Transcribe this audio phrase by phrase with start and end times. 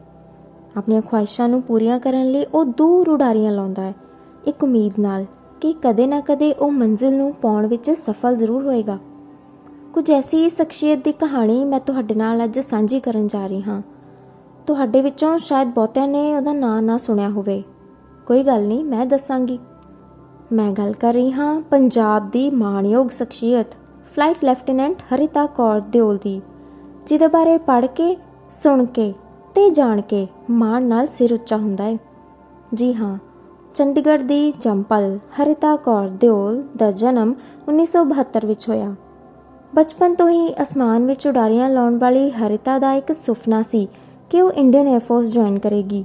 [0.78, 3.94] ਆਪਣੀਆਂ ਖੁਆਇਸ਼ਾਂ ਨੂੰ ਪੂਰੀਆਂ ਕਰਨ ਲਈ ਉਹ ਦੂਰ ਉਡਾਰੀਆਂ ਲਾਉਂਦਾ ਹੈ
[4.48, 5.26] ਇੱਕ ਉਮੀਦ ਨਾਲ।
[5.66, 8.98] ਕਿ ਕਦੇ ਨਾ ਕਦੇ ਉਹ ਮੰਜ਼ਿਲ ਨੂੰ ਪਾਉਣ ਵਿੱਚ ਸਫਲ ਜ਼ਰੂਰ ਹੋਏਗਾ।
[9.94, 13.82] ਕੁਝ ਐਸੀ ਸ਼ਖਸੀਅਤ ਦੀ ਕਹਾਣੀ ਮੈਂ ਤੁਹਾਡੇ ਨਾਲ ਅੱਜ ਸਾਂਝੀ ਕਰਨ ਜਾ ਰਹੀ ਹਾਂ।
[14.68, 17.64] ਤੁਹਾਡੇ ਵਿੱਚੋਂ ਸ਼ਾਇਦ ਬਹੁਤਿਆਂ ਨੇ ਉਹਦਾ ਨਾਂ ਨਾ ਸੁਣਿਆ ਹੋਵੇ।
[18.28, 19.60] ਕੋਈ ਗੱਲ ਨਹੀਂ, ਮੈਂ ਦੱਸਾਂਗੀ।
[20.52, 23.68] ਮੈਂ ਗੱਲ ਕਰ ਰਹੀ ਹਾਂ ਪੰਜਾਬ ਦੀ ਮਾਣਯੋਗ ਸ਼ਖਸੀਅਤ
[24.16, 26.42] ਫਲਾਈਟ ਲੈਫਟੀਨੈਂਟ ਹਰਿਤਾ ਕੌਰ ਦਿਓਲ ਦੀ,
[27.08, 28.18] ਜਿਹਦੇ ਬਾਰੇ ਪੜ੍ਹ ਕੇ,
[28.52, 29.14] ਸੁਣ ਕੇ
[29.56, 31.98] ਤੇ ਜਾਣ ਕੇ ਮਾਣ ਨਾਲ ਸਿਰ ਉੱਚਾ ਹੁੰਦਾ ਹੈ।
[32.74, 33.18] ਜੀ ਹਾਂ
[33.76, 37.34] ਚੰਡੀਗੜ੍ਹ ਦੀ ਜੰਪਲ ਹਰਿਤਾ ਕੌਰ ਦਿਓਲ ਦਾ ਜਨਮ
[37.70, 38.96] 1972 ਵਿੱਚ ਹੋਇਆ।
[39.76, 43.88] ਬਚਪਨ ਤੋਂ ਹੀ ਅਸਮਾਨ ਵਿੱਚ ਉਡਾਰੀਆਂ ਲਾਉਣ ਵਾਲੀ ਹਰਿਤਾ ਦਾ ਇੱਕ ਸੁਪਨਾ ਸੀ
[44.30, 46.04] ਕਿ ਉਹ ਇੰਡੀਅਨ 에ਅਰਫੋਰਸ ਜੁਆਇਨ ਕਰੇਗੀ।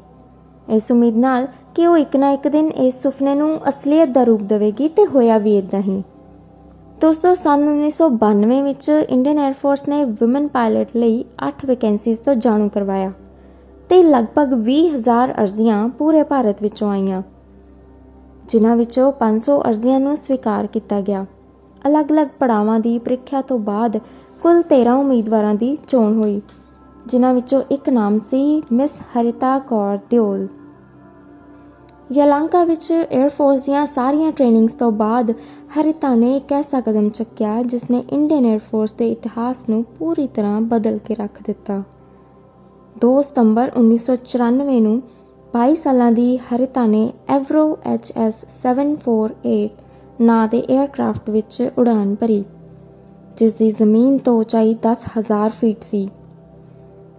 [0.68, 4.42] ਇਸ ਉਮੀਦ ਨਾਲ ਕਿ ਉਹ ਇੱਕ ਨਾ ਇੱਕ ਦਿਨ ਇਸ ਸੁਪਨੇ ਨੂੰ ਅਸਲੀਅਤ ਦਾ ਰੂਪ
[4.42, 6.02] ਦੇਵੇਗੀ ਤੇ ਹੋਇਆ ਵੀ ਇਦਾਂ ਹੀ।
[7.00, 13.12] ਦੋਸਤੋ, ਸਨ 1992 ਵਿੱਚ ਇੰਡੀਅਨ 에ਅਰਫੋਰਸ ਨੇ ਔਮਨ ਪਾਇਲਟ ਲਈ 8 ਵੈਕੈਂਸੀਜ਼ ਤੋਂ ਜਾਣੂ ਕਰਵਾਇਆ
[13.90, 17.22] ਤੇ ਲਗਭਗ 20000 ਅਰਜ਼ੀਆਂ ਪੂਰੇ ਭਾਰਤ ਵਿੱਚੋਂ ਆਈਆਂ।
[18.50, 21.24] ਜਿਨ੍ਹਾਂ ਵਿੱਚੋਂ 500 ਅਰਜ਼ੀਆਂ ਨੂੰ ਸਵੀਕਾਰ ਕੀਤਾ ਗਿਆ।
[21.86, 23.98] ਅਲੱਗ-ਅਲੱਗ ਪੜਾਵਾਂ ਦੀ ਪ੍ਰੀਖਿਆ ਤੋਂ ਬਾਅਦ
[24.42, 26.40] ਕੁੱਲ 13 ਉਮੀਦਵਾਰਾਂ ਦੀ ਚੋਣ ਹੋਈ,
[27.06, 30.46] ਜਿਨ੍ਹਾਂ ਵਿੱਚੋਂ ਇੱਕ ਨਾਮ ਸੀ ਮਿਸ ਹਰਿਤਾ ਕੌਰ ਦਿਓਲ।
[32.12, 35.30] ਯਲਾਂਕਾ ਵਿੱਚ 에ਅਰਫੋਰਸ ਦੀਆਂ ਸਾਰੀਆਂ ਟ੍ਰੇਨਿੰਗਸ ਤੋਂ ਬਾਅਦ
[35.74, 40.60] ਹਰਿਤਾ ਨੇ ਇੱਕ ਐਸਾ ਕਦਮ ਚੱਕਿਆ ਜਿਸ ਨੇ ਇੰਡੀਅਨ 에ਅਰਫੋਰਸ ਦੇ ਇਤਿਹਾਸ ਨੂੰ ਪੂਰੀ ਤਰ੍ਹਾਂ
[40.60, 41.82] ਬਦਲ ਕੇ ਰੱਖ ਦਿੱਤਾ।
[43.04, 45.02] 2 ਸਤੰਬਰ 1994 ਨੂੰ
[45.54, 49.68] 22 ਸਾਲਾਂ ਦੀ ਹਰਿਤਾ ਨੇ ਐਵਰੋ ਐਚਐਸ 748
[50.20, 52.44] ਨਾਂ ਦੇ 에ਅਰਕ੍ਰਾਫਟ ਵਿੱਚ ਉਡਾਨ ਭਰੀ
[53.36, 56.08] ਜਿਸ ਦੀ ਜ਼ਮੀਨ ਤੋਂ ਉਚਾਈ 10000 ਫੀਟ ਸੀ।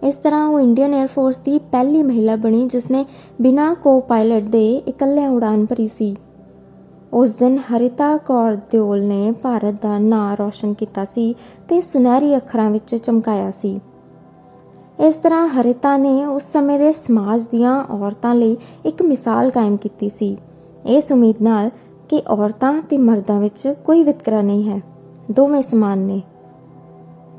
[0.02, 3.04] ਇਸ ਤਰ੍ਹਾਂ ਉਹ ਇੰਡੀਅਨ 에ਅਰਫੋਰਸ ਦੀ ਪਹਿਲੀ ਮਹਿਲਾ ਬਣੀ ਜਿਸ ਨੇ
[3.40, 6.16] ਬਿਨਾਂ ਕੋ-ਪਾਇਲਟ ਦੇ ਇਕੱਲੇ ਉਡਾਨ ਭਰੀ ਸੀ।
[7.12, 11.34] ਉਸ ਦਿਨ ਹਰਿਤਾ ਕੌਰ ਦਿਓਲ ਨੇ ਭਾਰਤ ਦਾ ਨਾਂ ਰੌਸ਼ਨ ਕੀਤਾ ਸੀ
[11.68, 13.80] ਤੇ ਸੁਨਹਿਰੀ ਅੱਖਰਾਂ ਵਿੱਚ ਚਮਕਾਇਆ ਸੀ।
[15.02, 20.08] ਇਸ ਤਰ੍ਹਾਂ ਹਰਿਤਾ ਨੇ ਉਸ ਸਮੇਂ ਦੇ ਸਮਾਜ ਦੀਆਂ ਔਰਤਾਂ ਲਈ ਇੱਕ ਮਿਸਾਲ ਕਾਇਮ ਕੀਤੀ
[20.08, 20.36] ਸੀ।
[20.86, 21.70] ਇਸ ਉਮੀਦ ਨਾਲ
[22.08, 24.80] ਕਿ ਔਰਤਾਂ ਤੇ ਮਰਦਾਂ ਵਿੱਚ ਕੋਈ ਵਿਤਕਰਾ ਨਹੀਂ ਹੈ।
[25.30, 26.20] ਦੋਵੇਂ ਸਮਾਨ ਨੇ।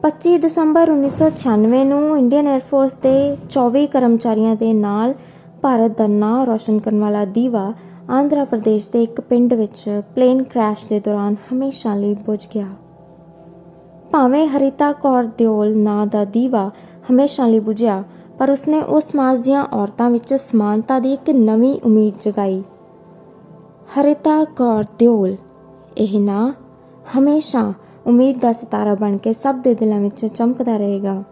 [0.01, 5.13] 25 ਦਸੰਬਰ 1996 ਨੂੰ ਇੰਡੀਅਨ 에ਅਰਫੋਰਸ ਦੇ 24 ਕਰਮਚਾਰੀਆਂ ਦੇ ਨਾਲ
[5.61, 7.73] ਭਾਰਤ ਦਾ ਨਾਂ ਰੌਸ਼ਨ ਕਰਨ ਵਾਲਾ ਦੀਵਾ
[8.11, 12.67] ਆਂਧਰਾ ਪ੍ਰਦੇਸ਼ ਦੇ ਇੱਕ ਪਿੰਡ ਵਿੱਚ ਪਲੇਨ ਕ੍ਰੈਸ਼ ਦੇ ਦੌਰਾਨ ਹਮੇਸ਼ਾ ਲਈ ਬੁਝ ਗਿਆ।
[14.13, 16.71] ਭਾਵੇਂ ਹਰਿਤਾ ਕੌਰ ਦਿਓਲ ਨਾਂ ਦਾ ਦੀਵਾ
[17.11, 18.03] ਹਮੇਸ਼ਾ ਲਈ ਬੁਝਿਆ,
[18.39, 22.63] ਪਰ ਉਸਨੇ ਉਸ ਸਮਾਜ ਦੀਆਂ ਔਰਤਾਂ ਵਿੱਚ ਸਮਾਨਤਾ ਦੀ ਇੱਕ ਨਵੀਂ ਉਮੀਦ ਜਗਾਈ।
[23.95, 25.35] ਹਰਿਤਾ ਕੌਰ ਦਿਓਲ,
[25.97, 26.51] ਇਹ ਨਾਂ
[27.17, 27.73] ਹਮੇਸ਼ਾ
[28.07, 31.23] ਉਮੀਦ ਦਾ ਸਿਤਾਰਾ ਬਣ ਕੇ ਸਭ ਦੇ ਦਿਲਾਂ ਵਿੱਚ ਚਮਕਦਾ ਰਹੇਗਾ।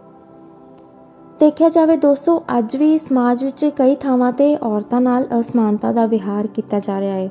[1.40, 6.46] ਦੇਖਿਆ ਜਾਵੇ ਦੋਸਤੋ, ਅੱਜ ਵੀ ਸਮਾਜ ਵਿੱਚ ਕਈ ਥਾਵਾਂ ਤੇ ਔਰਤਾਂ ਨਾਲ ਅਸਮਾਨਤਾ ਦਾ ਵਿਹਾਰ
[6.46, 7.30] ਕੀਤਾ ਜਾ ਰਿਹਾ ਹੈ।